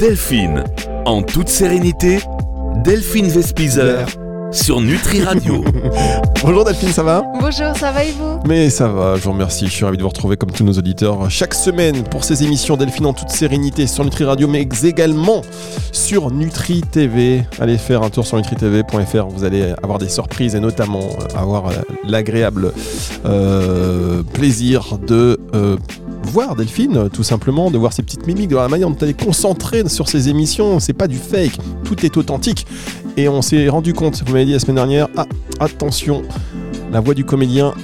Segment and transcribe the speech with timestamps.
[0.00, 0.64] Delphine,
[1.04, 2.20] en toute sérénité,
[2.84, 4.06] Delphine Vespizer
[4.50, 5.62] sur Nutri Radio.
[6.42, 7.22] Bonjour Delphine, ça va?
[7.38, 8.40] Bonjour, ça va et vous?
[8.46, 9.66] Mais ça va, je vous remercie.
[9.66, 12.78] Je suis ravi de vous retrouver comme tous nos auditeurs chaque semaine pour ces émissions
[12.78, 15.42] Delphine en toute sérénité sur Nutri Radio, mais également
[15.92, 17.44] sur Nutri TV.
[17.60, 21.70] Allez faire un tour sur nutritv.fr, vous allez avoir des surprises et notamment avoir
[22.04, 22.72] l'agréable
[23.26, 25.76] euh, plaisir de euh,
[26.30, 29.10] voir Delphine, tout simplement, de voir ses petites mimiques, de voir la manière dont elle
[29.10, 30.78] est concentrée sur ses émissions.
[30.80, 32.66] C'est pas du fake, tout est authentique.
[33.16, 35.26] Et on s'est rendu compte, vous m'avez dit la semaine dernière, ah,
[35.58, 36.22] attention,
[36.92, 37.74] la voix du comédien,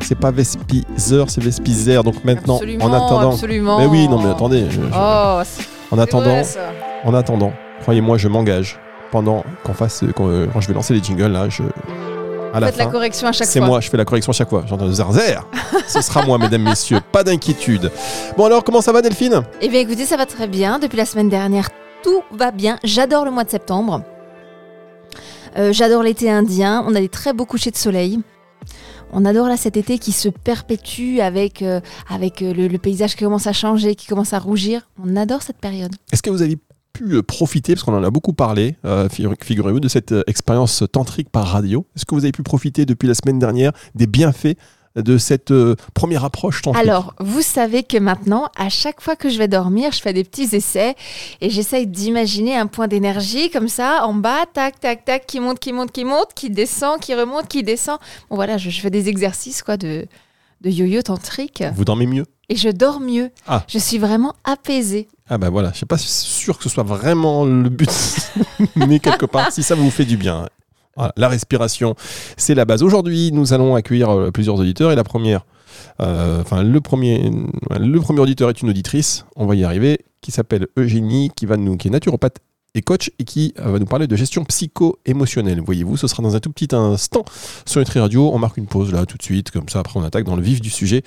[0.00, 2.02] c'est pas Vespizer, c'est Vespizer.
[2.04, 3.32] Donc maintenant, absolument, en attendant.
[3.32, 3.78] Absolument.
[3.78, 4.66] Mais oui, non, mais attendez.
[4.70, 5.40] je- je- Oh,
[5.92, 6.44] en attendant, vrai,
[7.04, 8.78] en attendant, croyez-moi, je m'engage.
[9.12, 11.62] Pendant qu'on fasse, quand, euh, quand je vais lancer les jingles, là, je.
[12.54, 13.68] À la Faites la correction à chaque c'est fois.
[13.68, 14.64] moi, je fais la correction à chaque fois.
[14.66, 15.46] J'entends zerzer.
[15.88, 17.00] Ce sera moi, mesdames, messieurs.
[17.12, 17.90] Pas d'inquiétude.
[18.36, 19.42] Bon, alors, comment ça va, Delphine?
[19.60, 20.78] Eh bien, écoutez, ça va très bien.
[20.78, 21.68] Depuis la semaine dernière,
[22.02, 22.78] tout va bien.
[22.82, 24.02] J'adore le mois de septembre.
[25.58, 26.82] Euh, J'adore l'été indien.
[26.86, 28.20] On a des très beaux couchers de soleil.
[29.12, 31.80] On adore là cet été qui se perpétue avec, euh,
[32.10, 34.88] avec euh, le, le paysage qui commence à changer, qui commence à rougir.
[35.04, 35.94] On adore cette période.
[36.12, 36.58] Est-ce que vous avez
[36.96, 40.22] pu euh, profiter, parce qu'on en a beaucoup parlé, euh, figur- figurez-vous, de cette euh,
[40.26, 44.06] expérience tantrique par radio Est-ce que vous avez pu profiter depuis la semaine dernière des
[44.06, 44.56] bienfaits
[44.96, 45.52] de cette
[45.92, 46.82] première approche tantrique?
[46.82, 50.24] Alors, vous savez que maintenant, à chaque fois que je vais dormir, je fais des
[50.24, 50.94] petits essais
[51.42, 55.58] et j'essaye d'imaginer un point d'énergie comme ça, en bas, tac, tac, tac, qui monte,
[55.58, 57.98] qui monte, qui monte, qui descend, qui remonte, qui descend.
[58.30, 60.06] Bon, voilà, je, je fais des exercices quoi de,
[60.60, 63.30] de yo-yo tantrique Vous dormez mieux et je dors mieux.
[63.46, 63.64] Ah.
[63.68, 65.08] Je suis vraiment apaisée.
[65.28, 67.90] Ah bah voilà, je suis pas sûr que ce soit vraiment le but,
[68.76, 70.48] mais quelque part, si ça vous fait du bien.
[70.94, 71.94] Voilà, la respiration,
[72.36, 72.82] c'est la base.
[72.82, 75.44] Aujourd'hui, nous allons accueillir euh, plusieurs auditeurs et la première,
[76.00, 77.30] euh, enfin le premier,
[77.78, 81.56] le premier auditeur est une auditrice, on va y arriver, qui s'appelle Eugénie, qui va
[81.56, 82.38] nous, qui est naturopathe
[82.76, 85.60] et coach et qui euh, va nous parler de gestion psycho-émotionnelle.
[85.60, 87.24] Voyez-vous, ce sera dans un tout petit instant
[87.64, 88.30] sur Nutri Radio.
[88.32, 90.42] On marque une pause là tout de suite, comme ça après on attaque dans le
[90.42, 91.02] vif du sujet.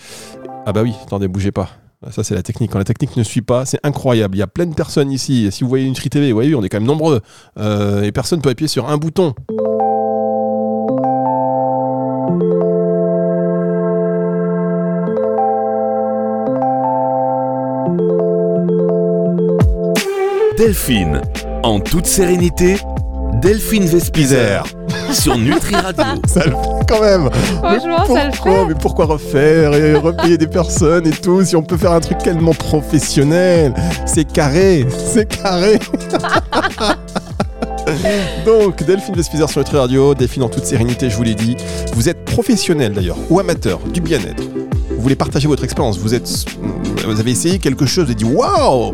[0.66, 1.70] Ah bah oui, attendez, bougez pas.
[2.12, 2.72] Ça, c'est la technique.
[2.72, 4.38] Quand la technique ne suit pas, c'est incroyable.
[4.38, 5.50] Il y a plein de personnes ici.
[5.52, 7.20] Si vous voyez Nutri TV, vous voyez, on est quand même nombreux.
[7.58, 9.36] Euh, et personne peut appuyer sur un bouton.
[20.58, 21.22] Delphine,
[21.64, 22.78] en toute sérénité,
[23.42, 24.64] Delphine Vespizer
[25.14, 26.04] sur Nutri Radio.
[26.28, 27.30] Ça le fait quand même.
[27.32, 28.66] Franchement, mais ça le pourquoi, fait.
[28.68, 32.18] mais pourquoi refaire et repayer des personnes et tout si on peut faire un truc
[32.20, 33.74] tellement professionnel?
[34.06, 35.80] C'est carré, c'est carré.
[38.46, 41.58] Donc, Delphine Vespizer sur Nutri Radio, Delphine en toute sérénité, je vous l'ai dit.
[41.94, 44.44] Vous êtes professionnel d'ailleurs, ou amateur du bien-être.
[44.90, 46.46] Vous voulez partager votre expérience, vous êtes,
[47.06, 48.92] vous avez essayé quelque chose, vous avez dit waouh,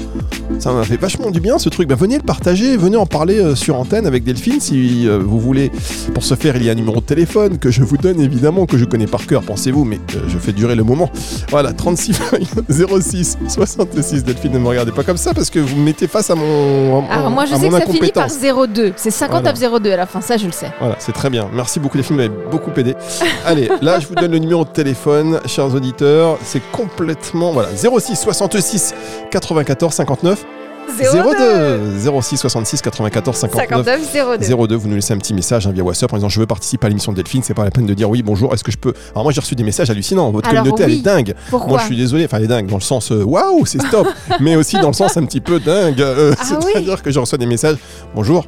[0.60, 1.88] ça m'a fait vachement du bien ce truc.
[1.88, 5.40] Ben, venez le partager, venez en parler euh, sur antenne avec Delphine si euh, vous
[5.40, 5.72] voulez.
[6.14, 8.66] Pour ce faire, il y a un numéro de téléphone que je vous donne évidemment,
[8.66, 11.10] que je connais par cœur, pensez-vous, mais euh, je fais durer le moment.
[11.50, 14.24] Voilà, 36 feuilles, 06 66.
[14.24, 17.04] Delphine, ne me regardez pas comme ça parce que vous me mettez face à mon,
[17.10, 18.68] à- Alors, moi, je à sais que ça finit par incompétence.
[18.74, 18.94] 02.
[18.96, 20.72] C'est 5902 à la fin, ça, je le sais.
[20.80, 21.50] Voilà, c'est très bien.
[21.54, 22.96] Merci beaucoup, Delphine, vous m'avez beaucoup aidé.
[23.46, 26.38] Allez, là, je vous donne le numéro de téléphone, chers auditeurs.
[26.44, 27.52] C'est complètement.
[27.52, 27.70] Voilà,
[28.00, 28.94] 06 66
[29.32, 30.46] 94 59
[30.88, 33.68] 02 06 66 94 59
[34.12, 34.68] 59 02.
[34.68, 36.86] 02, vous nous laissez un petit message hein, via WhatsApp en disant je veux participer
[36.86, 38.78] à l'émission de Delphine, c'est pas la peine de dire oui bonjour, est-ce que je
[38.78, 38.94] peux?
[39.14, 41.00] Alors moi j'ai reçu des messages hallucinants, votre Alors, communauté elle oui.
[41.00, 41.34] est dingue.
[41.50, 43.82] Pourquoi Moi je suis désolé, enfin elle est dingue dans le sens euh, waouh c'est
[43.88, 44.08] stop,
[44.40, 46.02] mais aussi dans le sens un petit peu dingue.
[46.02, 47.78] euh, Ah C'est-à-dire que je reçois des messages
[48.14, 48.46] bonjour,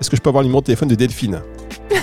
[0.00, 1.40] est-ce que je peux avoir le numéro de téléphone de Delphine?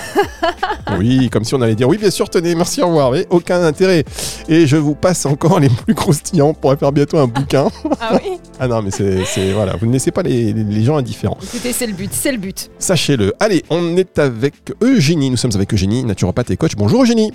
[0.98, 3.62] Oui, comme si on allait dire oui bien sûr tenez, merci au revoir, mais aucun
[3.62, 4.04] intérêt.
[4.50, 7.68] Et je vous passe encore les plus croustillants, on pourrait faire bientôt un bouquin.
[8.00, 10.96] Ah oui Ah non mais c'est voilà, vous ne laissez pas les- les- les gens
[10.96, 11.36] indifférents.
[11.42, 12.70] Écoutez, c'est le but, c'est le but.
[12.78, 13.34] Sachez-le.
[13.40, 15.30] Allez, on est avec Eugénie.
[15.30, 16.72] Nous sommes avec Eugénie, naturopathe et coach.
[16.76, 17.30] Bonjour Eugénie.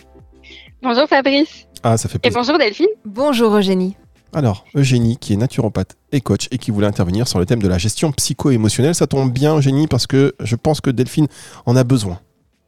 [0.81, 2.39] Bonjour Fabrice Ah, ça fait et plaisir.
[2.39, 2.87] bonjour Delphine.
[3.05, 3.95] Bonjour Eugénie.
[4.33, 7.67] Alors, Eugénie, qui est naturopathe et coach et qui voulait intervenir sur le thème de
[7.67, 8.95] la gestion psycho-émotionnelle.
[8.95, 11.27] Ça tombe bien, Eugénie, parce que je pense que Delphine
[11.67, 12.19] en a besoin.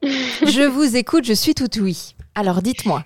[0.03, 2.15] Je vous écoute, je suis tout oui.
[2.35, 3.03] Alors dites-moi.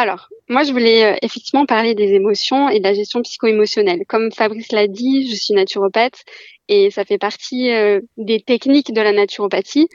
[0.00, 4.06] Alors, moi je voulais euh, effectivement parler des émotions et de la gestion psycho-émotionnelle.
[4.08, 6.24] Comme Fabrice l'a dit, je suis naturopathe
[6.68, 9.88] et ça fait partie euh, des techniques de la naturopathie.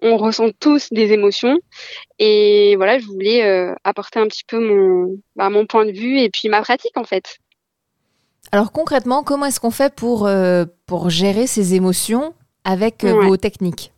[0.00, 1.58] On ressent tous des émotions
[2.18, 6.18] et voilà, je voulais euh, apporter un petit peu mon, bah, mon point de vue
[6.20, 7.36] et puis ma pratique en fait.
[8.52, 12.32] Alors concrètement, comment est-ce qu'on fait pour, euh, pour gérer ces émotions
[12.64, 13.12] avec Ouais.
[13.12, 13.92] vos techniques?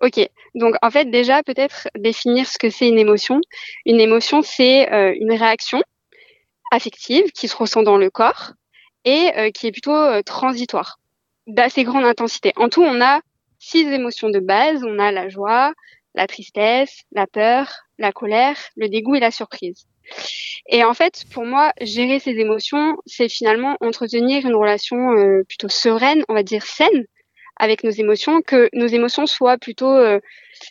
[0.00, 0.18] Ok,
[0.58, 3.40] donc en fait déjà peut-être définir ce que c'est une émotion.
[3.86, 5.82] Une émotion, c'est euh, une réaction
[6.70, 8.52] affective qui se ressent dans le corps
[9.04, 10.98] et euh, qui est plutôt euh, transitoire.
[11.46, 12.52] d'assez grande intensité.
[12.56, 13.20] En tout, on a
[13.58, 14.84] six émotions de base.
[14.84, 15.72] On a la joie,
[16.14, 19.86] la tristesse, la peur, la colère, le dégoût et la surprise.
[20.68, 25.14] Et en fait, pour moi, gérer ces émotions, c'est finalement entretenir une relation
[25.46, 27.04] plutôt sereine, on va dire saine,
[27.58, 30.20] avec nos émotions, que nos émotions soient plutôt euh,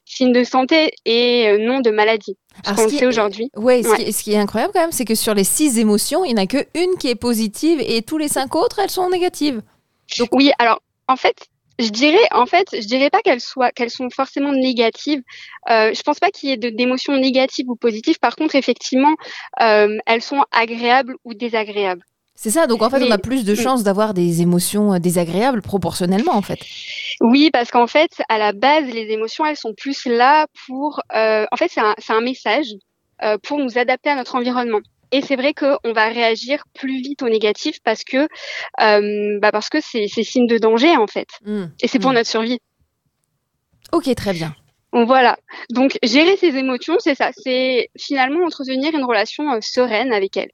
[0.06, 2.38] signes de santé et euh, non de maladie.
[2.66, 3.52] Ce qu'on sait aujourd'hui.
[3.56, 6.34] Ouais, ce, ce, qui est incroyable quand même, c'est que sur les six émotions, il
[6.34, 9.62] n'y en a qu'une qui est positive et tous les cinq autres, elles sont négatives.
[10.18, 11.48] Donc oui, alors en fait,
[11.80, 15.22] je dirais, en fait, je dirais pas qu'elles soient, qu'elles sont forcément négatives.
[15.70, 18.20] Euh, je pense pas qu'il y ait d'émotions négatives ou positives.
[18.20, 19.16] Par contre, effectivement,
[19.62, 22.04] euh, elles sont agréables ou désagréables.
[22.40, 23.56] C'est ça, donc en fait, on a plus de mm.
[23.56, 26.60] chances d'avoir des émotions euh, désagréables proportionnellement, en fait.
[27.20, 31.02] Oui, parce qu'en fait, à la base, les émotions, elles sont plus là pour.
[31.16, 32.68] Euh, en fait, c'est un, un, message
[33.24, 34.82] euh, pour nous adapter à notre environnement.
[35.12, 38.28] Et c'est vrai qu'on va réagir plus vite au négatif parce que
[38.82, 41.30] euh, bah parce que c'est signe de danger en fait.
[41.46, 41.66] Mmh.
[41.82, 42.16] Et c'est pour mmh.
[42.16, 42.60] notre survie.
[43.92, 44.54] Ok, très bien.
[44.92, 45.38] Voilà.
[45.72, 47.32] Donc gérer ses émotions, c'est ça.
[47.34, 50.52] C'est finalement entretenir une relation euh, sereine avec elles.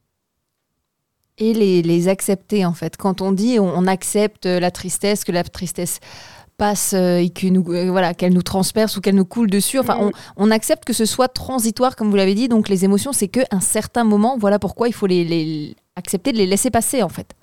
[1.40, 2.96] Et les, les, accepter en fait.
[2.96, 6.00] Quand on dit on accepte la tristesse, que la tristesse
[6.58, 9.80] passe euh, et que nous, euh, voilà, qu'elle nous transperce ou qu'elle nous coule dessus.
[9.80, 10.12] Enfin, mm.
[10.38, 12.48] on, accepte que ce soit transitoire, comme vous l'avez dit.
[12.48, 14.38] Donc, les émotions, c'est qu'un certain moment.
[14.38, 17.34] Voilà pourquoi il faut les, accepter de les laisser passer, en fait.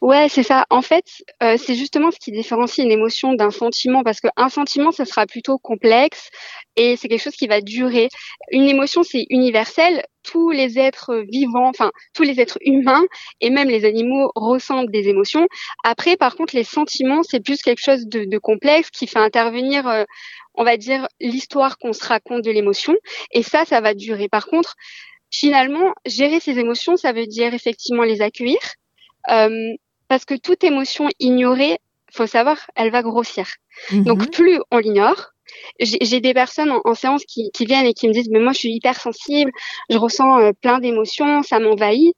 [0.00, 0.66] Ouais, c'est ça.
[0.70, 1.04] En fait,
[1.42, 5.26] euh, c'est justement ce qui différencie une émotion d'un sentiment, parce qu'un sentiment, ça sera
[5.26, 6.30] plutôt complexe
[6.76, 8.08] et c'est quelque chose qui va durer.
[8.50, 10.04] Une émotion, c'est universel.
[10.22, 13.04] Tous les êtres vivants, enfin tous les êtres humains
[13.42, 15.46] et même les animaux ressentent des émotions.
[15.84, 19.86] Après, par contre, les sentiments, c'est plus quelque chose de, de, complexe qui fait intervenir,
[19.86, 20.04] euh,
[20.54, 22.94] on va dire, l'histoire qu'on se raconte de l'émotion.
[23.32, 24.28] Et ça, ça va durer.
[24.30, 24.76] Par contre,
[25.30, 28.58] finalement, gérer ces émotions, ça veut dire effectivement les accueillir
[29.26, 31.78] parce que toute émotion ignorée,
[32.12, 33.46] faut savoir, elle va grossir.
[33.90, 34.30] Donc mhm.
[34.30, 35.32] plus on l'ignore,
[35.80, 38.58] j'ai des personnes en, séance qui, qui, viennent et qui me disent mais moi je
[38.58, 39.50] suis hyper sensible,
[39.90, 42.14] je ressens euh, plein d'émotions, ça m'envahit.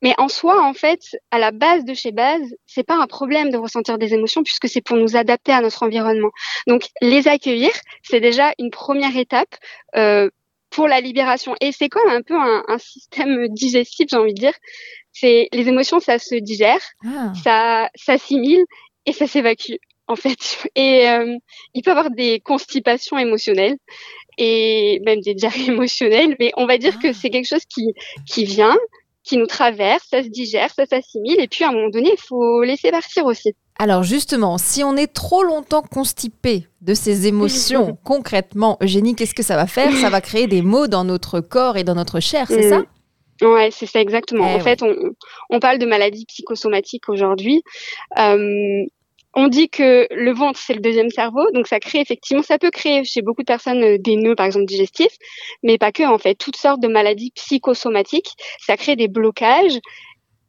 [0.00, 1.00] Mais en soi, en fait,
[1.32, 4.68] à la base de chez base, c'est pas un problème de ressentir des émotions puisque
[4.68, 6.30] c'est pour nous adapter à notre environnement.
[6.68, 7.72] Donc les accueillir,
[8.02, 9.56] c'est déjà une première étape
[9.96, 10.30] euh,
[10.70, 11.54] pour la libération.
[11.60, 14.54] Et c'est comme un peu un, un système digestif, j'ai envie de dire
[15.12, 17.32] c'est les émotions, ça se digère, ah.
[17.42, 18.62] ça s'assimile
[19.06, 19.76] et ça s'évacue
[20.06, 20.38] en fait.
[20.74, 21.36] Et euh,
[21.74, 23.76] il peut y avoir des constipations émotionnelles
[24.38, 27.12] et même des diarrhées émotionnelles, mais on va dire que ah.
[27.12, 27.92] c'est quelque chose qui
[28.26, 28.76] qui vient,
[29.24, 32.20] qui nous traverse, ça se digère, ça s'assimile et puis à un moment donné, il
[32.20, 33.54] faut laisser partir aussi.
[33.78, 39.44] Alors justement, si on est trop longtemps constipé de ces émotions, concrètement, Eugénie, qu'est-ce que
[39.44, 39.92] ça va faire?
[39.92, 42.70] Ça va créer des maux dans notre corps et dans notre chair, c'est mm.
[42.70, 42.82] ça?
[43.46, 44.48] Ouais, c'est ça exactement.
[44.50, 44.92] Eh en fait, on,
[45.50, 47.62] on, parle de maladies psychosomatiques aujourd'hui.
[48.18, 48.84] Euh,
[49.34, 52.70] on dit que le ventre c'est le deuxième cerveau, donc ça crée effectivement, ça peut
[52.70, 55.16] créer chez beaucoup de personnes euh, des nœuds par exemple digestifs,
[55.62, 58.32] mais pas que en fait, toutes sortes de maladies psychosomatiques.
[58.66, 59.78] Ça crée des blocages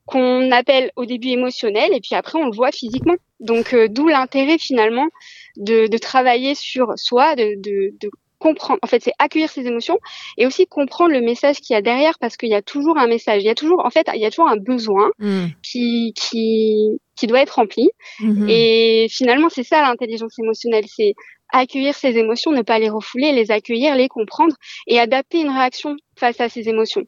[0.09, 3.15] qu'on appelle au début émotionnels et puis après on le voit physiquement.
[3.39, 5.07] Donc euh, d'où l'intérêt finalement
[5.55, 8.09] de, de, travailler sur soi, de, de, de
[8.39, 9.99] comprendre, en fait, c'est accueillir ses émotions
[10.37, 13.07] et aussi comprendre le message qu'il y a derrière parce qu'il y a toujours un
[13.07, 13.43] message.
[13.43, 15.47] Il y a toujours, en fait, il y a toujours un besoin mm.
[15.61, 17.89] qui, qui, qui doit être rempli.
[18.21, 18.49] Mm-hmm.
[18.49, 20.85] Et finalement, c'est ça l'intelligence émotionnelle.
[20.87, 21.13] C'est
[21.51, 24.55] accueillir ses émotions, ne pas les refouler, les accueillir, les comprendre
[24.87, 27.03] et adapter une réaction face à ces émotions.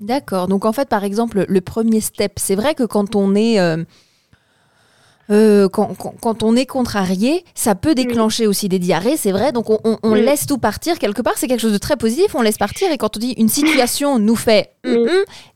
[0.00, 0.48] D'accord.
[0.48, 3.84] Donc, en fait, par exemple, le premier step, c'est vrai que quand on est, euh,
[5.30, 9.52] euh, quand, on est contrarié, ça peut déclencher aussi des diarrhées, c'est vrai.
[9.52, 10.98] Donc on, laisse tout partir.
[10.98, 12.34] Quelque part, c'est quelque chose de très positif.
[12.34, 12.90] On laisse partir.
[12.90, 14.72] Et quand on dit une situation nous fait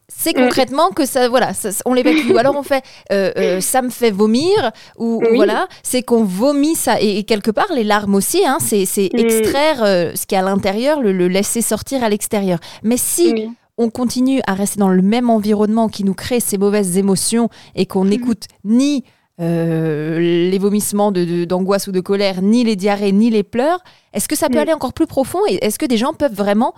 [0.09, 1.51] c'est concrètement que ça, voilà,
[1.87, 2.31] on l'évacue.
[2.31, 6.77] Ou alors on fait, euh, euh, ça me fait vomir, ou, voilà, c'est qu'on vomit
[6.77, 7.01] ça.
[7.01, 11.27] Et, quelque part, les larmes aussi, hein, c'est extraire ce qui est à l'intérieur, le,
[11.27, 12.61] laisser sortir à l'extérieur.
[12.85, 16.97] Mais si on continue à rester dans le même environnement qui nous crée ces mauvaises
[16.97, 19.04] émotions et qu'on n'écoute ni
[19.40, 23.83] euh, les vomissements d'angoisse ou de colère, ni les diarrhées, ni les pleurs.
[24.12, 24.59] Est-ce que ça peut mm.
[24.59, 26.73] aller encore plus profond et est-ce que des gens peuvent vraiment,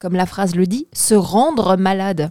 [0.00, 2.30] comme la phrase le dit, se rendre malade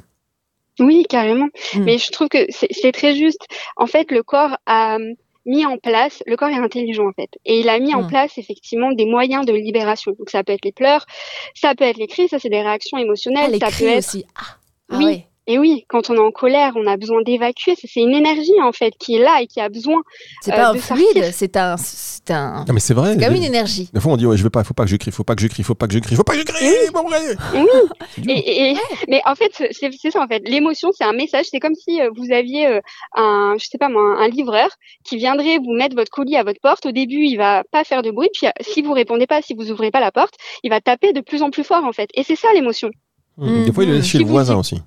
[0.80, 1.48] Oui, carrément.
[1.74, 1.84] Mm.
[1.84, 3.46] Mais je trouve que c'est très juste.
[3.78, 4.98] En fait, le corps a
[5.46, 8.08] mis en place, le corps est intelligent en fait, et il a mis en mm.
[8.08, 10.14] place effectivement des moyens de libération.
[10.18, 11.06] Donc ça peut être les pleurs,
[11.56, 14.26] ça peut être les cris, ça c'est des réactions émotionnelles, ah, ça peut être aussi.
[14.36, 14.58] Ah,
[14.90, 15.24] ah oui.
[15.52, 17.74] Et oui, quand on est en colère, on a besoin d'évacuer.
[17.78, 20.02] C'est une énergie en fait qui est là et qui a besoin.
[20.42, 23.16] C'est Euh, pas un de fluide, c'est un, c'est un, Non, mais c'est vrai.
[23.16, 23.90] c'est comme des- une énergie.
[23.94, 25.36] Des fois, on dit, ouais, je veux pas, faut pas que je crie, faut pas
[25.36, 26.66] que je crie, faut pas que je crie, faut pas que je crie.
[26.94, 27.36] bon, ouais.
[27.54, 27.68] Oui.
[28.18, 28.34] Dur.
[28.34, 28.78] Et, et-
[29.10, 30.42] mais en fait, c'est ça en fait.
[30.48, 31.48] L'émotion, c'est un message.
[31.52, 32.80] C'est comme si euh, vous aviez euh,
[33.18, 34.70] un, je sais pas moi, un livreur
[35.04, 36.86] qui viendrait vous mettre votre colis à votre porte.
[36.86, 38.30] Au début, il va pas faire de bruit.
[38.34, 41.12] Puis euh, si vous répondez pas, si vous ouvrez pas la porte, il va taper
[41.12, 42.10] de plus en plus fort en fait.
[42.14, 42.90] Et c'est ça l'émotion.
[43.38, 43.64] Mmh.
[43.66, 44.10] Des fois, il le laisse Mhm.
[44.12, 44.82] chez Si le voisin aussi.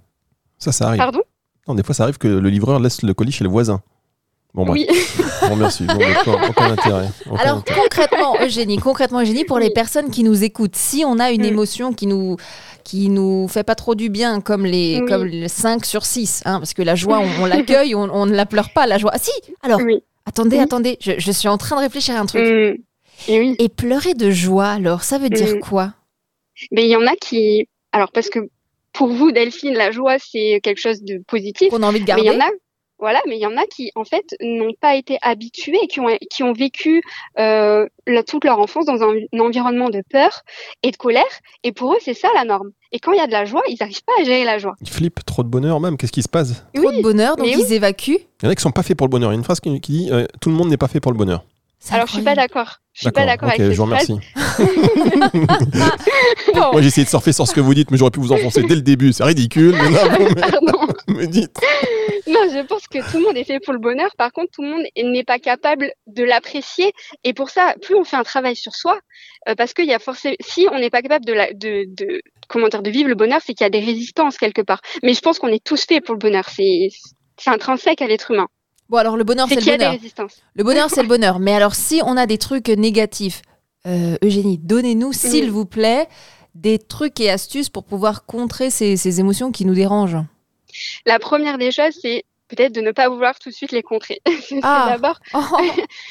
[0.59, 0.99] Ça, ça arrive.
[0.99, 1.23] Pardon?
[1.69, 3.81] Non, des fois, ça arrive que le livreur laisse le colis chez le voisin.
[4.55, 4.83] Bon, bref.
[4.89, 4.97] Oui.
[5.49, 5.85] Bon, merci.
[5.85, 7.09] Bon, aucun intérêt.
[7.31, 7.81] Aucun Alors intérêt.
[7.83, 11.47] concrètement, Eugénie, concrètement, Eugénie, pour les personnes qui nous écoutent, si on a une Mm.
[11.47, 12.37] émotion qui nous
[12.83, 15.07] qui nous fait pas trop du bien, comme les Oui.
[15.09, 18.27] comme les 5 sur 6, hein, parce que la joie, on, on l'accueille, on, on
[18.27, 19.11] ne la pleure pas, la joie.
[19.15, 19.31] Ah si
[19.63, 20.03] Alors, Oui.
[20.27, 20.63] attendez, Oui.
[20.63, 22.43] attendez, je, je suis en train de réfléchir à un truc.
[22.43, 22.77] Mm.
[23.29, 23.57] Et oui.
[23.59, 25.61] Et pleurer de joie, alors, ça veut dire Mm.
[25.61, 25.95] quoi?
[26.73, 28.39] Mais il y en a qui, alors parce que
[28.95, 31.69] pour vous, Delphine, la joie, c'est quelque chose de positif.
[31.69, 32.51] Qu'on a envie de Mais il garder y en a,
[33.01, 36.07] voilà, mais il y en a qui, en fait, n'ont pas été habitués, qui ont,
[36.31, 37.03] qui ont vécu
[37.39, 40.43] euh, la- toute leur enfance dans un, un environnement de peur
[40.85, 41.25] et de colère.
[41.65, 42.71] Et pour eux, c'est ça la norme.
[42.93, 44.75] Et quand il y a de la joie, ils n'arrivent pas à gérer la joie.
[44.81, 45.97] Il flippe trop de bonheur, même.
[45.97, 46.65] Qu'est-ce qui se passe?
[46.73, 48.21] Trop de bonheur, donc mais ils évacuent.
[48.43, 49.31] Il y en a qui sont pas faits pour le bonheur.
[49.33, 51.01] Il y a une phrase qui, qui dit euh, Tout le monde n'est pas fait
[51.01, 51.45] pour le bonheur.
[51.91, 52.79] Alors, je suis pas d'accord.
[52.93, 54.13] Je suis pas d'accord ok, avec je vous remercie.
[56.55, 58.63] Moi, j'ai essayé de surfer sur ce que vous dites, mais j'aurais pu vous enfoncer
[58.63, 59.13] dès le début.
[59.13, 59.73] C'est ridicule.
[59.73, 60.87] Mais là, vous me, Pardon.
[61.09, 61.59] me dites.
[62.27, 64.11] Non, je pense que tout le monde est fait pour le bonheur.
[64.17, 66.93] Par contre, tout le monde n'est pas capable de l'apprécier.
[67.25, 68.99] Et pour ça, plus on fait un travail sur soi,
[69.49, 72.23] euh, parce qu'il y a forcément, si on n'est pas capable de, la, de, de,
[72.49, 74.81] comment dire, de vivre le bonheur, c'est qu'il y a des résistances quelque part.
[75.03, 76.49] Mais je pense qu'on est tous faits pour le bonheur.
[76.49, 76.89] C'est,
[77.39, 78.49] c'est intrinsèque à l'être humain.
[78.89, 79.95] Bon, alors le bonheur, C'est le bonheur.
[80.55, 81.39] Le bonheur, c'est le bonheur.
[81.39, 83.43] Mais alors, si on a des trucs négatifs,
[83.87, 85.51] euh, Eugénie, donnez-nous, s'il Oui.
[85.51, 86.09] vous plaît,
[86.55, 90.19] des trucs et astuces pour pouvoir contrer ces, ces émotions qui nous dérangent.
[91.07, 94.21] La première des choses, c'est peut-être de ne pas vouloir tout de suite les contrer.
[94.43, 94.87] c'est Ah.
[94.91, 95.41] d'abord, Oh,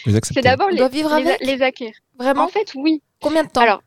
[0.23, 3.01] c'est d'abord On les, doit vivre les, avec les vraiment En fait, oui.
[3.21, 3.81] Combien de temps Alors,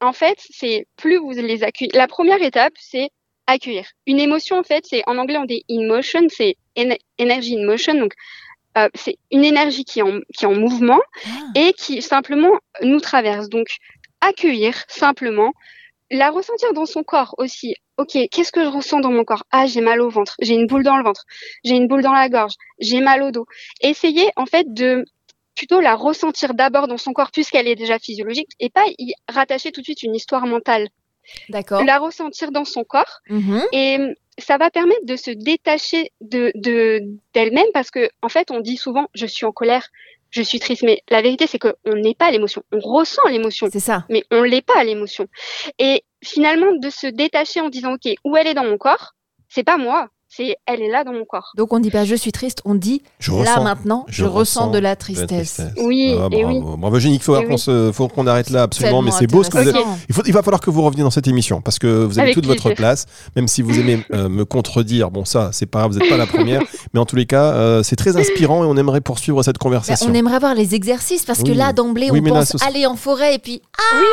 [0.00, 1.90] en fait, c'est plus vous les accueillez.
[1.94, 3.10] La première étape, c'est
[3.46, 3.86] accueillir.
[4.06, 7.94] Une émotion, en fait, c'est en anglais on dit in motion, c'est energy in motion.
[7.94, 8.12] Donc,
[8.78, 11.28] euh, c'est une énergie qui est en, qui est en mouvement Ah.
[11.56, 13.48] et qui simplement nous traverse.
[13.48, 13.66] Donc,
[14.20, 15.52] accueillir simplement,
[16.10, 17.74] la ressentir dans son corps aussi.
[17.96, 19.44] Ok, qu'est-ce que je ressens dans mon corps?
[19.50, 21.24] Ah, j'ai mal au ventre, j'ai une boule dans le ventre,
[21.64, 23.46] j'ai une boule dans la gorge, j'ai mal au dos.
[23.80, 25.04] Essayez en fait de
[25.54, 29.70] plutôt la ressentir d'abord dans son corps puisqu'elle est déjà physiologique et pas y rattacher
[29.72, 30.88] tout de suite une histoire mentale.
[31.50, 31.84] D'accord.
[31.84, 33.62] La ressentir dans son corps Mhm.
[33.72, 33.98] et
[34.40, 37.00] ça va permettre de se détacher de de-
[37.34, 39.86] d'elle-même parce que en fait on dit souvent je suis en colère,
[40.30, 43.68] je suis triste mais la vérité c'est que on n'est pas l'émotion, on ressent l'émotion
[43.72, 44.04] C'est ça.
[44.08, 45.26] mais on l'est pas l'émotion.
[45.78, 49.14] Et finalement de se détacher en disant ok où elle est dans mon corps,
[49.48, 51.50] c'est pas moi, c'est elle est là dans mon corps.
[51.56, 54.24] Donc on dit pas je suis triste, on dit Je là ressens maintenant, je, je
[54.24, 55.60] ressens ressens de la de la tristesse.
[55.76, 56.58] Oui, Ah, et bravo.
[56.70, 56.76] oui.
[56.78, 57.58] Bravo, Eugénie, il faut, qu'on oui.
[57.58, 59.74] se- faut qu'on arrête là absolument, mais c'est beau ce que vous êtes.
[59.74, 59.98] intéressant.
[60.08, 62.28] Il, faut, il va falloir que vous reveniez dans cette émission parce que vous avez
[62.30, 63.06] Avec toute votre place.
[63.36, 66.16] Même si vous aimez euh, me contredire, bon, ça, c'est pas grave, vous n'êtes pas
[66.16, 66.62] la première.
[66.94, 69.60] mais en tous les cas, euh, c'est très inspirant et on aimerait poursuivre cette Bah,
[69.64, 70.06] conversation.
[70.10, 72.96] on aimerait voir les exercices parce que là d'emblée Oui, on là, pense aller en
[72.96, 73.60] forêt et puis
[73.94, 74.06] oui,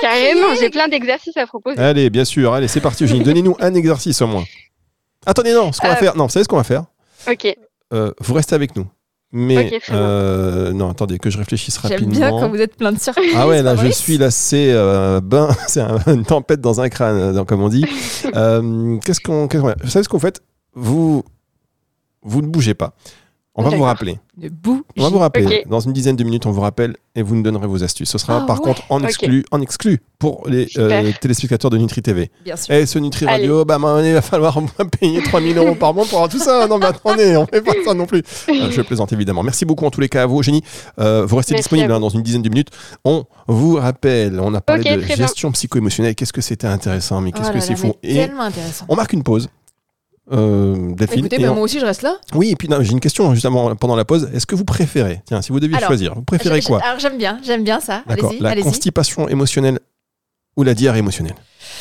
[0.00, 1.78] carrément, j'ai plein d'exercices à proposer.
[1.78, 3.22] Allez, bien sûr, allez, c'est parti, Eugénie.
[3.24, 4.44] Donnez-nous un exercice au moins.
[5.26, 5.96] Attendez, non, ce qu'on va Euh.
[5.96, 6.16] faire.
[6.16, 6.84] Non, vous savez ce qu'on va faire
[7.30, 7.56] Ok,
[7.92, 8.86] Euh, Vous restez avec nous.
[9.32, 12.12] Mais euh, non, attendez que je réfléchisse j'aime rapidement.
[12.16, 13.32] bien quand vous êtes plein de surprises.
[13.36, 16.88] Ah ouais, là, je suis là, c'est euh, ben, c'est un- une tempête dans un
[16.88, 17.84] crâne, comme on dit.
[18.34, 20.40] Euh, qu'est-ce qu'on, qu'est-ce qu'on- vous savez ce qu'on fait?
[20.74, 21.22] Vous,
[22.22, 22.94] vous ne bougez pas.
[23.58, 24.18] On va vous rappeler.
[24.38, 24.48] Ne.
[24.98, 25.64] On va vous rappeler.
[25.68, 28.10] Dans une dizaine de minutes, on vous rappelle et vous nous donnerez vos astuces.
[28.10, 28.64] Ce sera Ah par ouais.
[28.64, 32.30] contre en exclu, en exclu pour les euh, téléspectateurs de Nutri TV.
[32.44, 32.74] Bien sûr.
[32.74, 34.58] Et ce Nutri Radio, bah, à un moment donné, il va falloir
[35.00, 36.66] payer 3000 euros par mois pour avoir tout ça.
[36.66, 38.22] Non, mais attendez, on fait pas ça non plus.
[38.50, 39.42] Euh, je plaisante évidemment.
[39.42, 40.62] Merci beaucoup en tous les cas à vous, Génie.
[40.98, 42.68] Euh, vous restez Merci disponible hein, dans une dizaine de minutes.
[43.06, 46.14] On vous rappelle, on a parlé de gestion psycho-émotionnelle.
[46.14, 47.94] Qu'est-ce que c'était intéressant, mais qu'est-ce Oh que c'est fou.
[48.02, 48.84] Et Tellement intéressant.
[48.88, 49.48] on marque une pause.
[50.32, 51.26] Euh, Delphine.
[51.26, 52.16] Écoutez, on- moi aussi je reste là.
[52.34, 54.28] Oui, et puis j'ai une question justement pendant la pause.
[54.34, 57.16] Est-ce que vous préférez, tiens, si vous deviez Alors, choisir, vous préférez quoi Alors j'aime
[57.18, 58.02] bien, j'aime bien ça.
[58.06, 59.78] D'accord, la constipation émotionnelle
[60.56, 61.34] ou la diarrhée émotionnelle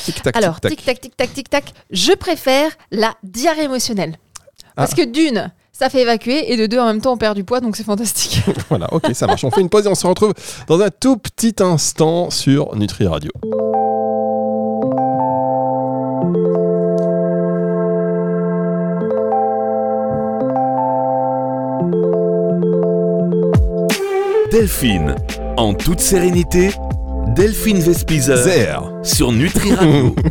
[0.03, 0.77] Tic tac Alors, tic tac.
[0.77, 1.73] tic tac tic tac tic tac.
[1.89, 4.15] Je préfère la diarrhée émotionnelle.
[4.75, 4.95] Parce Ah.
[4.97, 7.61] que d'une, ça fait évacuer et de deux en même temps on perd du poids
[7.61, 8.41] donc c'est fantastique.
[8.69, 9.43] Voilà, ok, ça marche.
[9.43, 10.33] On fait une pause et on se retrouve
[10.67, 13.31] dans un tout petit instant sur Nutri Radio.
[24.55, 25.15] Delphine,
[25.57, 26.71] en toute sérénité,
[27.35, 30.15] Delphine Vespizer Zer sur Nutri Radio.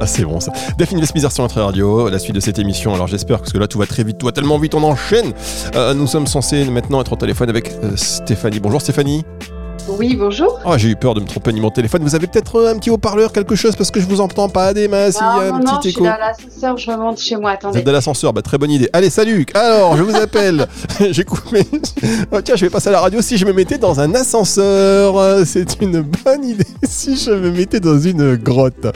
[0.00, 0.52] Ah, c'est bon ça.
[0.76, 2.92] Delphine Vespizer sur notre radio, la suite de cette émission.
[2.92, 5.32] Alors j'espère parce que là tout va très vite, tout va tellement vite, on enchaîne.
[5.76, 8.58] Euh, nous sommes censés maintenant être au téléphone avec euh, Stéphanie.
[8.58, 9.24] Bonjour Stéphanie.
[9.88, 10.58] Oui, bonjour.
[10.64, 12.02] Ah, j'ai eu peur de me tromper numéro de téléphone.
[12.02, 14.86] Vous avez peut-être un petit haut-parleur, quelque chose, parce que je vous entends pas des
[14.88, 15.16] masses.
[15.16, 17.36] Il y a Ah, un non, petit non, je suis dans l'ascenseur, je remonte chez
[17.36, 17.50] moi.
[17.50, 17.78] Vous Attendez.
[17.80, 18.88] êtes dans l'ascenseur, bah, très bonne idée.
[18.92, 20.66] Allez, salut Alors, je vous appelle.
[21.10, 21.66] J'ai coupé.
[22.30, 23.20] Oh, tiens, je vais passer à la radio.
[23.20, 26.64] Si je me mettais dans un ascenseur, euh, c'est une bonne idée.
[26.88, 28.86] Si je me mettais dans une grotte.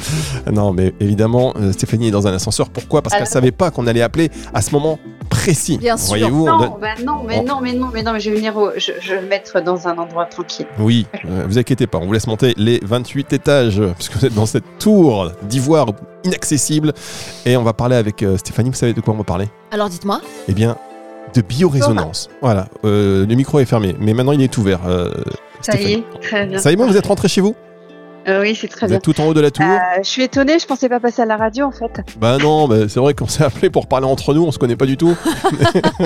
[0.52, 2.68] Non, mais évidemment, euh, Stéphanie est dans un ascenseur.
[2.68, 3.00] Pourquoi?
[3.02, 4.98] Parce qu'elle savait pas qu'on allait appeler à ce moment
[5.46, 5.78] précis.
[5.78, 6.08] Bien sûr.
[6.08, 8.36] Voyez-vous on Non, bah non, mais on- non, mais non, mais non, mais je vais
[8.36, 10.66] venir, au- je, je vais me mettre dans un endroit tranquille.
[10.78, 14.34] Oui, euh, vous inquiétez pas, on vous laisse monter les 28 étages, puisque vous êtes
[14.34, 15.86] dans cette tour d'ivoire
[16.24, 16.92] inaccessible.
[17.44, 19.48] Et on va parler avec euh, Stéphanie, vous savez de quoi on va parler?
[19.70, 20.20] Alors dites-moi.
[20.48, 20.76] Eh bien,
[21.34, 22.28] de biorésonance.
[22.42, 24.80] Voilà, euh, le micro est fermé, mais maintenant il est ouvert.
[24.86, 25.10] euh,
[25.60, 25.90] Ça Stéphanie.
[25.90, 26.58] y est, très bien.
[26.58, 27.54] Ça y est bon, vous êtes rentré chez vous?
[28.28, 28.96] Euh, oui, c'est très Vous bien.
[28.96, 31.22] êtes tout en haut de la tour Euh, je suis étonnée, je pensais pas passer
[31.22, 32.00] à la radio en fait.
[32.18, 34.76] Bah non, mais c'est vrai qu'on s'est appelé pour parler entre nous, on se connaît
[34.76, 35.16] pas du tout.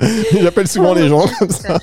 [0.40, 1.78] J'appelle souvent les gens comme ça.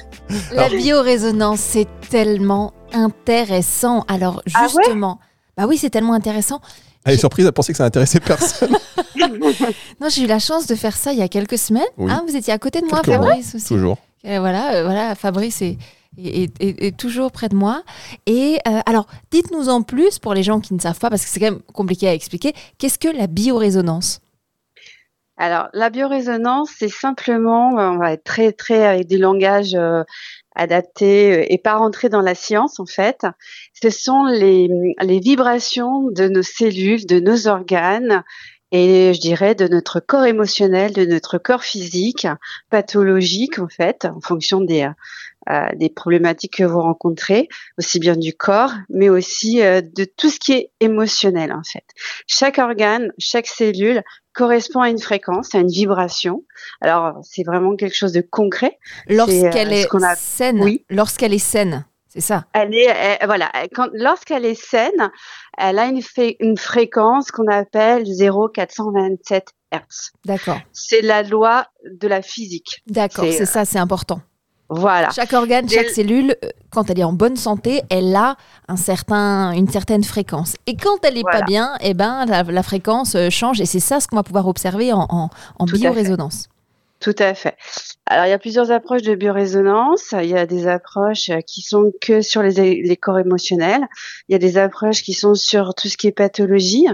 [0.52, 4.06] La biorésonance, c'est tellement intéressant.
[4.08, 5.20] Alors Ah ouais justement,
[5.58, 6.62] bah oui, c'est tellement intéressant.
[7.06, 8.76] Elle est surprise, elle pensait que ça intéressait personne.
[10.02, 11.84] Non, j'ai eu la chance de faire ça il y a quelques semaines.
[11.98, 12.12] Oui.
[12.12, 13.68] Hein, vous étiez à côté de moi, mois, Fabrice aussi.
[13.68, 13.98] Toujours.
[14.26, 15.78] Euh, voilà, euh, voilà, Fabrice est,
[16.18, 17.84] est toujours près de moi.
[18.26, 21.30] Et euh, alors, dites-nous en plus pour les gens qui ne savent pas, parce que
[21.30, 22.54] c'est quand même compliqué à expliquer.
[22.78, 24.22] Qu'est-ce que la biorésonance?
[25.38, 30.04] Alors, la biorésonance, c'est simplement, euh, on va être très, très avec du langage euh,
[30.56, 33.26] adapté euh, et pas rentrer dans la science en fait.
[33.74, 34.70] Ce sont les,
[35.20, 38.24] vibrations de nos cellules, de nos organes
[38.72, 42.28] et je dirais de notre corps émotionnel, de notre corps physique,
[42.70, 44.88] pathologique en fait, en fonction des,
[45.76, 47.48] des problématiques que vous rencontrez,
[47.78, 51.84] aussi bien du corps, mais aussi euh, de tout ce qui est émotionnel en fait.
[52.28, 56.44] Chaque organe, chaque cellule correspond à une fréquence, à une vibration.
[56.82, 58.80] Alors, c'est vraiment quelque chose de concret.
[59.08, 60.86] Lorsqu'elle euh, est, a- saine, Oui.
[60.90, 62.46] lorsqu'elle est saine, c'est ça.
[62.54, 65.12] Elle est, elle- voilà, quand, lorsqu'elle est saine,
[65.58, 66.02] elle a une,
[66.40, 70.12] une fréquence qu'on appelle 0,427 Hertz.
[70.26, 72.82] D'accord, C'est la loi de la physique.
[72.88, 74.22] d'accord, c'est ça, c'est important.
[74.74, 75.10] Voilà.
[75.12, 78.36] Chaque organe, chaque le- cellule, euh, quand elle est en bonne santé, elle a
[78.68, 80.56] un certain, une certaine fréquence.
[80.68, 81.40] Et quand elle n'est Voilà.
[81.40, 83.62] pas bien, eh ben, la, la fréquence euh, change.
[83.62, 86.50] Et c'est ça ce qu'on va pouvoir observer en, en, en biorésonance.
[87.00, 87.58] Tout à fait.
[88.06, 90.14] Alors, il y a plusieurs approches de biorésonance.
[90.14, 93.86] Il y a des approches euh, qui sont que sur les, les corps émotionnels.
[94.30, 96.88] Il y a des approches qui sont sur tout ce qui est pathologie.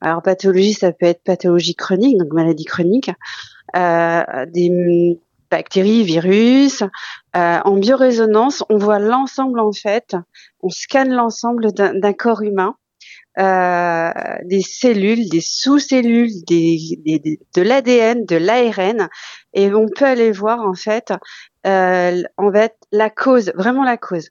[0.00, 3.10] Alors, pathologie, ça peut être pathologie chronique, donc maladie chronique,
[3.74, 5.18] euh, des
[5.50, 6.82] bactéries, virus.
[7.36, 10.16] Euh, en biorésonance, on voit l'ensemble, en fait,
[10.60, 12.76] on scanne l'ensemble d'un corps humain.
[13.38, 14.12] euh,
[14.44, 16.78] des cellules, des sous-cellules, des,
[17.54, 19.08] de l'ADN, de l'ARN,
[19.54, 21.12] et on peut aller voir en fait,
[21.66, 24.30] euh, en fait la cause, vraiment la cause.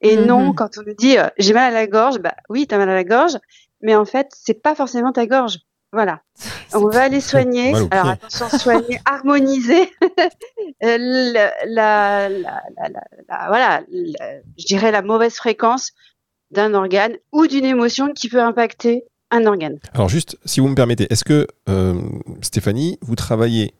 [0.00, 0.26] Et Mhm.
[0.26, 2.90] non, quand on nous dit euh, j'ai mal à la gorge, bah oui, t'as mal
[2.90, 3.36] à la gorge,
[3.82, 5.58] mais en fait c'est pas forcément ta gorge.
[5.92, 6.20] Voilà.
[6.74, 7.72] On va aller soigner.
[7.72, 9.90] Mal Alors attention, soigner, harmoniser
[10.84, 15.92] euh, la, la, la, la- la- la- voilà, je dirais la mauvaise fréquence
[16.50, 19.78] d'un organe ou d'une émotion qui peut impacter un organe.
[19.94, 22.00] Alors juste, si vous me permettez, est-ce que, euh,
[22.42, 23.74] Stéphanie, vous travaillez,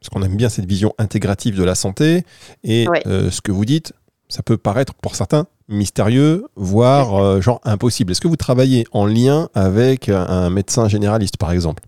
[0.00, 2.24] parce qu'on aime bien cette vision intégrative de la santé,
[2.64, 3.02] et Ouais.
[3.06, 3.92] euh, ce que vous dites,
[4.28, 8.12] ça peut paraître pour certains mystérieux, voire euh, genre impossible.
[8.12, 11.82] Est-ce que vous travaillez en lien avec un- médecin généraliste, par exemple?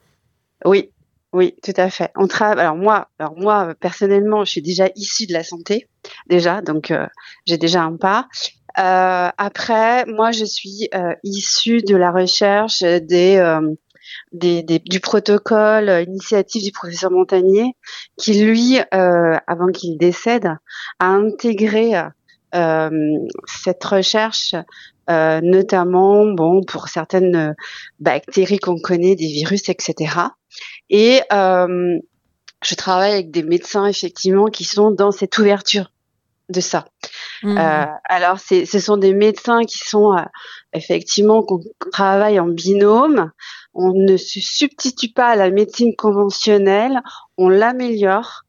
[0.65, 0.91] Oui,
[1.33, 2.11] oui, tout à fait.
[2.17, 2.61] On travaille.
[2.65, 5.89] Alors moi, alors moi personnellement, je suis déjà issue de la santé,
[6.29, 7.07] déjà, donc euh,
[7.47, 8.29] j'ai déjà un pas.
[8.79, 10.89] Euh, après, moi, je suis
[11.25, 13.59] issue de la recherche des,
[14.33, 17.73] des, des- du protocole initiative du professeur Montagnier,
[18.17, 20.47] qui lui, avant qu'il décède,
[21.01, 21.95] a intégré
[22.53, 24.55] cette recherche,
[25.11, 27.53] euh, notamment, bon, pour certaines euh,
[27.99, 30.15] bactéries qu'on connaît, des virus, etc.
[30.89, 31.99] Et euh,
[32.63, 35.91] je travaille avec des médecins effectivement qui sont dans cette ouverture
[36.49, 36.87] de ça.
[37.45, 40.23] Euh, alors, ce sont des médecins qui sont euh,
[40.73, 41.61] effectivement qu'on
[41.93, 43.31] travaille en binôme.
[43.73, 47.01] On ne se substitue pas à la médecine conventionnelle,
[47.39, 48.45] on l'améliore.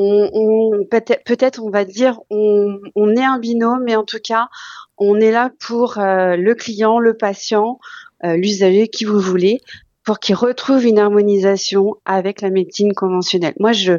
[0.00, 4.48] On, peut-être, on va dire on, on est un binôme, mais en tout cas,
[4.96, 7.80] on est là pour euh, le client, le patient,
[8.24, 9.60] euh, l'usager, qui vous voulez,
[10.04, 13.54] pour qu'il retrouve une harmonisation avec la médecine conventionnelle.
[13.58, 13.94] Moi, je,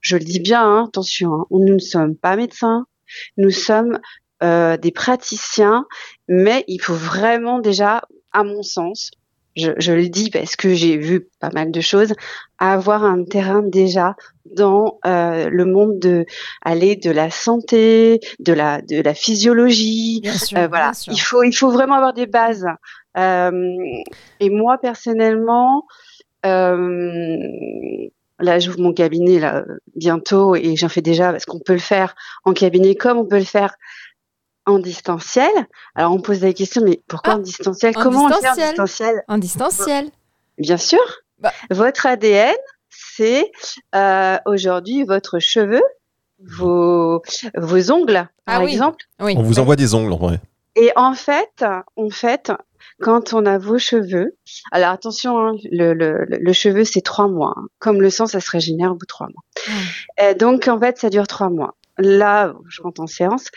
[0.00, 2.86] je le dis bien, hein, attention, hein, nous ne sommes pas médecins,
[3.36, 3.98] nous sommes
[4.42, 5.84] euh, des praticiens,
[6.28, 9.10] mais il faut vraiment déjà, à mon sens,
[9.56, 12.14] je, je le dis parce que j'ai vu pas mal de choses,
[12.58, 14.14] avoir un terrain déjà
[14.56, 16.24] dans euh, le monde de
[16.62, 20.20] aller de la santé, de la de la physiologie.
[20.22, 21.12] Bien sûr, Euh, voilà, bien sûr.
[21.12, 22.66] il faut il faut vraiment avoir des bases.
[23.16, 23.76] Euh,
[24.38, 25.84] et moi personnellement,
[26.46, 27.36] euh,
[28.38, 29.64] là j'ouvre mon cabinet là
[29.96, 33.38] bientôt et j'en fais déjà parce qu'on peut le faire en cabinet comme on peut
[33.38, 33.74] le faire
[34.66, 35.50] en distanciel.
[35.94, 37.92] Alors on pose la question mais pourquoi Ah, en distanciel?
[37.96, 38.68] en Comment on fait en distanciel.
[38.68, 39.24] distanciel?
[39.28, 40.10] En distanciel.
[40.58, 41.00] Bien sûr.
[41.38, 41.52] Bah.
[41.70, 42.54] Votre ADN,
[42.90, 43.50] c'est
[43.94, 45.82] euh, aujourd'hui votre cheveu,
[46.44, 47.22] vos,
[47.56, 48.72] vos ongles, par Ah oui.
[48.72, 49.04] exemple.
[49.20, 49.34] Oui.
[49.36, 50.40] On vous envoie des ongles en vrai.
[50.76, 51.64] Et en fait,
[51.96, 52.52] en fait,
[53.00, 54.36] quand on a vos cheveux,
[54.72, 57.54] alors attention, hein, le, le, le- le cheveu c'est trois mois.
[57.56, 57.64] hein.
[57.78, 59.42] Comme le sang, ça se régénère au bout de trois mois.
[60.18, 60.34] Ah.
[60.34, 61.74] Donc en fait, ça dure trois mois.
[61.98, 63.48] Là, je rentre en séance,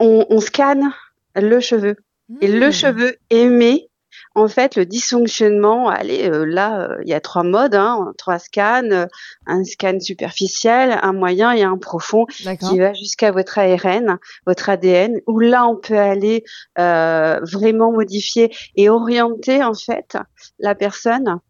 [0.00, 0.92] on, on scanne
[1.34, 1.96] le cheveu
[2.40, 2.72] et le Mmh.
[2.72, 3.88] cheveu émet
[4.34, 5.88] en fait le dysfonctionnement.
[5.88, 9.06] Allez, euh, là, euh, il y a trois modes, hein, trois scans, euh,
[9.46, 15.20] un scan superficiel, un moyen et un profond qui va jusqu'à votre ARN, votre ADN,
[15.26, 16.44] où là on peut aller
[16.78, 20.16] euh, vraiment modifier et orienter en fait
[20.58, 21.40] la personne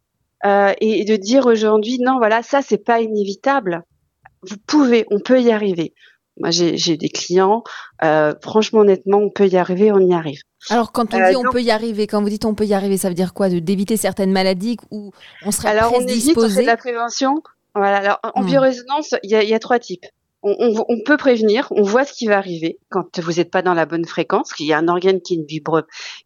[0.46, 3.82] euh, et, et de dire aujourd'hui non voilà ça c'est pas inévitable,
[4.42, 5.94] vous pouvez, on peut y arriver.
[6.40, 7.62] Moi j'ai des clients,
[8.04, 10.40] euh, franchement honnêtement on peut y arriver, on y arrive.
[10.70, 12.66] Alors, quand on Euh, dit on donc- peut y arriver, quand vous dites on peut
[12.66, 13.48] y arriver, ça veut dire quoi?
[13.48, 15.12] De d'éviter certaines maladies où
[15.46, 17.42] on serait Alors on évite, on fait prédisposé de la prévention.
[17.74, 17.98] Voilà.
[17.98, 18.46] Alors en Hmm.
[18.46, 20.04] biorésonance, il y a, il y a trois types.
[20.42, 23.62] On, on- on peut prévenir, on voit ce qui va arriver quand vous n'êtes pas
[23.62, 25.82] dans la bonne fréquence, qu'il y a un organe qui ne vibre,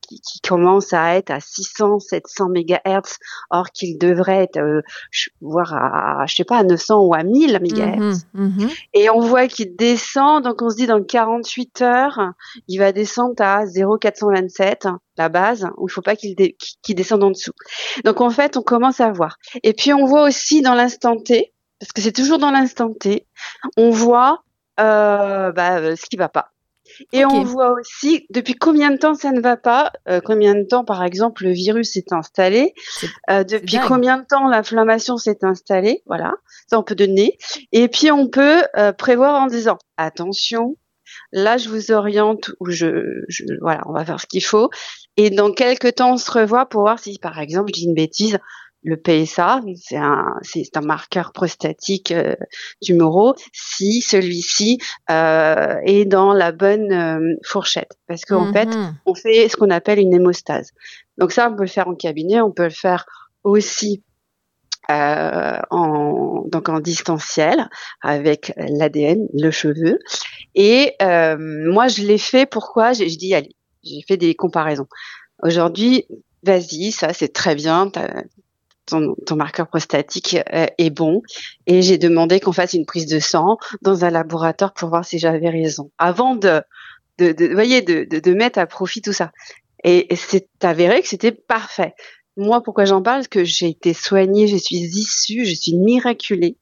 [0.06, 3.16] qui, qui commence à être à 600, 700 mégahertz,
[3.50, 7.22] or qu'il devrait être, euh, je- voire à, je sais pas, à 900 ou à
[7.22, 8.26] 1000 mégahertz.
[8.34, 8.68] Mhm, mhm.
[8.92, 12.20] Et on voit qu'il descend, donc on se dit dans 48 heures,
[12.68, 17.24] il va descendre à 0,427, la base, où il faut pas qu'il dé- qu'il descende
[17.24, 17.52] en dessous.
[18.04, 19.36] Donc en fait, on commence à voir.
[19.62, 23.26] Et puis on voit aussi dans l'instant T, parce que c'est toujours dans l'instant T,
[23.76, 24.44] on voit
[24.78, 26.52] euh, bah, euh, ce qui va pas.
[27.12, 30.62] Et on voit aussi depuis combien de temps ça ne va pas, euh, combien de
[30.62, 32.72] temps par exemple le virus s'est installé,
[33.30, 36.34] euh, depuis combien de temps l'inflammation s'est installée, voilà,
[36.70, 37.36] ça on peut donner.
[37.72, 40.76] Et puis on peut euh, prévoir en disant attention,
[41.32, 44.70] là je vous oriente ou je, je voilà, on va faire ce qu'il faut.
[45.16, 47.94] Et dans quelques temps on se revoit pour voir si par exemple je dis une
[47.94, 48.38] bêtise,
[48.84, 52.34] le PSA, c'est un c'est un marqueur prostatique euh,
[52.82, 54.78] tumoraux, si celui-ci
[55.10, 58.94] euh, est dans la bonne euh, fourchette, parce qu'en fait Mhm.
[59.06, 60.70] on fait ce qu'on appelle une hémostase.
[61.18, 63.04] Donc ça, on peut le faire en cabinet, on peut le faire
[63.44, 64.02] aussi
[64.90, 67.68] euh, en, donc en distanciel
[68.00, 69.98] avec l'ADN, le cheveu.
[70.56, 72.46] Et euh, moi, je l'ai fait.
[72.46, 72.92] Pourquoi?
[72.92, 74.88] J'ai je dis allez, j'ai fait des comparaisons.
[75.42, 76.06] Aujourd'hui,
[76.42, 77.90] vas-y, ça c'est très bien.
[78.84, 81.22] Ton, ton marqueur prostatique euh, est bon
[81.66, 85.20] et j'ai demandé qu'on fasse une prise de sang dans un laboratoire pour voir si
[85.20, 86.62] j'avais raison avant de
[87.18, 89.30] de, de, voyez, de, de, de mettre à profit tout ça.
[89.84, 91.94] Et, et c'est avéré que c'était parfait.
[92.36, 93.18] Moi, pourquoi j'en parle?
[93.18, 96.56] Parce que j'ai été soignée, je suis issue, je suis miraculée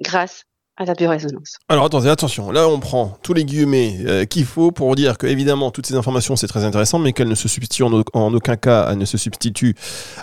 [0.00, 0.44] grâce
[0.78, 1.56] à la biorésonance.
[1.68, 5.26] Alors attendez, attention, là on prend tous les guillemets euh, qu'il faut pour dire que
[5.26, 8.32] évidemment toutes ces informations c'est très intéressant, mais qu'elles ne se substituent en, au- en
[8.32, 9.74] aucun cas, elles ne se substituent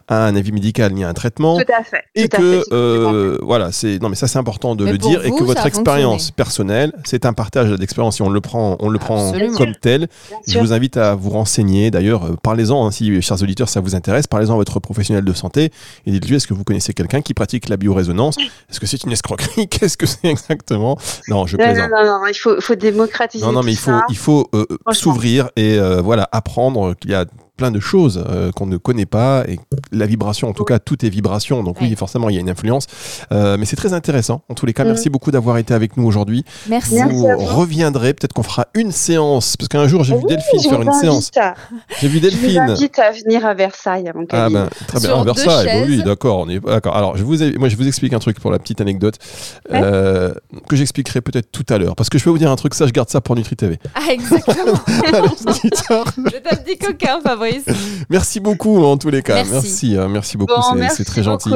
[0.08, 1.58] à un avis médical ni à un traitement.
[1.60, 2.04] Tout à fait.
[2.16, 4.92] Et tout à que fait, euh, voilà, c'est non mais ça c'est important de Mais
[4.94, 8.42] le dire et que votre a expérience personnelle, c'est un partage d'expérience et on le
[8.42, 9.56] prend, on le prend Absolument.
[9.58, 10.08] comme tel.
[10.48, 11.92] Je vous invite à vous renseigner.
[11.92, 15.34] D'ailleurs, euh, parlez-en hein, si chers auditeurs ça vous intéresse, parlez-en à votre professionnel de
[15.34, 15.72] santé
[16.08, 19.12] et dites-lui est-ce que vous connaissez quelqu'un qui pratique la biorésonance Est-ce que c'est une
[19.12, 19.68] escroquerie?
[19.70, 20.98] Qu'est-ce que c'est exactement
[21.28, 21.90] Non, je Non, non, plaisante.
[21.92, 23.46] non, non, il faut, faut démocratiser.
[23.46, 27.16] Non, non, mais il faut, il faut euh, s'ouvrir et euh, voilà apprendre qu'il y
[27.16, 27.26] a
[27.60, 29.60] plein de choses euh, qu'on ne connaît pas et
[29.92, 31.62] la vibration, en tout cas, tout est vibration.
[31.62, 31.96] Donc oui, Oui.
[31.98, 32.88] forcément, il y a une influence.
[33.34, 34.42] Euh, mais c'est très intéressant.
[34.50, 36.46] En tous les cas, merci beaucoup d'avoir été avec nous aujourd'hui.
[36.70, 36.96] Merci.
[36.96, 37.44] Merci vous à vous.
[37.46, 40.94] reviendrez, peut-être qu'on fera une séance, parce qu'un jour j'ai vu Delphine je faire une
[40.94, 41.32] séance.
[41.38, 41.54] à-
[42.00, 42.60] J'ai vu Je vous Delphine.
[42.60, 45.10] invite à venir à Versailles à mon Ah ben très bien.
[45.10, 46.96] Sur deux Versailles, bah oui, d'accord, on est d'accord.
[46.96, 49.16] Alors je vous, ai- moi je vous explique un truc pour la petite anecdote
[49.70, 49.82] Ouais.
[49.84, 50.34] euh,
[50.70, 52.88] que j'expliquerai peut-être tout à l'heure, parce que je peux vous dire un truc, ça
[52.88, 53.78] je garde ça pour Nutri TV.
[53.96, 54.80] Ah, exactement.
[55.66, 57.49] C'est un petit coquin, Fabrice.
[58.10, 59.36] Merci beaucoup en tous les cas.
[59.36, 59.52] Merci.
[59.54, 61.52] Merci, euh, merci beaucoup, Bon, c'est- très gentil.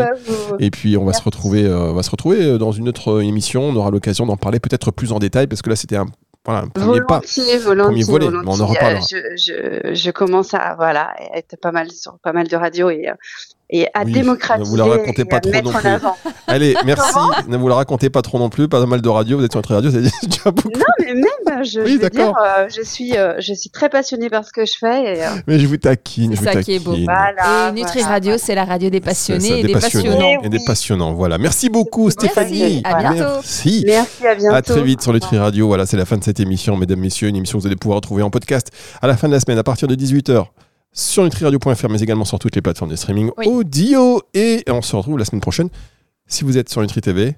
[0.60, 3.22] Et puis on va se retrouver, euh, on va se retrouver euh, dans une autre
[3.22, 3.64] émission.
[3.64, 6.06] On aura l'occasion d'en parler peut-être plus en détail parce que là c'était un,
[6.46, 7.20] voilà, premier pas.
[7.20, 8.66] Volontiers, volontiers, volet, mais on en volontiers.
[8.76, 9.02] reparlera.
[9.14, 12.90] Euh, Je, je, je commence à voilà être pas mal sur pas mal de radios
[12.90, 13.14] et, euh,
[13.70, 15.88] et à Oui, démocratiser ne vous la racontez pas à trop mettre non en plus.
[15.90, 16.16] avant.
[16.48, 17.18] Allez, merci.
[17.48, 18.68] Ne vous la racontez pas trop non plus.
[18.68, 19.38] Pas mal de radio.
[19.38, 20.70] Vous êtes sur Nutri Radio, c'est déjà beaucoup.
[20.78, 23.90] Non, mais même, je, Oui, je veux dire, euh, je suis, euh, je suis très
[23.90, 25.16] passionnée par ce que je fais.
[25.18, 26.36] Et, euh, Mais je vous taquine.
[26.36, 26.96] C'est ça qui est beau.
[27.04, 27.70] voilà.
[27.70, 30.10] et Nutri voilà, Radio, c'est la radio des C'est passionnés ça, et des passionnants.
[30.12, 30.42] passionnants.
[30.44, 31.14] Et des passionnants.
[31.14, 31.38] Voilà.
[31.38, 32.82] Merci beaucoup, Stéphanie.
[32.84, 33.18] à bientôt.
[33.36, 33.84] Merci.
[33.88, 34.56] Merci, à bientôt.
[34.56, 35.68] À très vite sur Nutri Radio.
[35.68, 37.28] Voilà, c'est la fin de cette émission, mesdames, messieurs.
[37.30, 38.68] Une émission que vous allez pouvoir retrouver en podcast
[39.02, 40.46] à la fin de la semaine à partir de 18h
[40.94, 43.48] sur nutriradio.fr, mais également sur toutes les plateformes de streaming Oui.
[43.48, 44.22] audio.
[44.34, 45.70] Et on se retrouve la semaine prochaine.
[46.28, 47.36] Si vous êtes sur Nutri TV,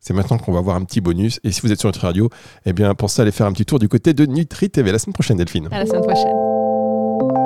[0.00, 1.40] c'est maintenant qu'on va voir un petit bonus.
[1.44, 2.28] Et si vous êtes sur Nutri Radio,
[2.66, 4.98] eh bien, pensez à aller faire un petit tour du côté de Nutri TV la
[4.98, 5.68] semaine prochaine, Delphine.
[5.70, 7.38] À la semaine prochaine.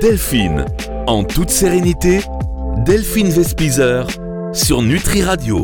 [0.00, 0.64] Delphine,
[1.06, 2.20] en toute sérénité,
[2.86, 4.06] Delphine Vespizer
[4.52, 5.58] sur Nutri Radio.